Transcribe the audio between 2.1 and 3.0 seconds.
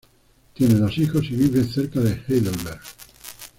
Heidelberg.